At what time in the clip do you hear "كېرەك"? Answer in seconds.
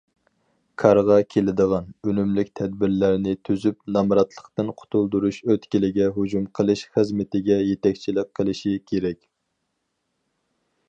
8.93-9.21